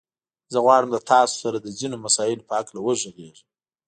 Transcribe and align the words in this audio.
زه 0.51 0.57
غواړم 0.65 0.89
له 0.95 0.99
تاسو 1.11 1.35
سره 1.43 1.57
د 1.59 1.67
ځينو 1.79 1.95
مسايلو 2.05 2.47
په 2.49 2.53
هکله 2.59 2.79
وغږېږم. 2.81 3.47